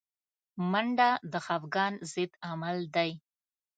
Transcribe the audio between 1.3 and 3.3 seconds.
د خفګان ضد عمل دی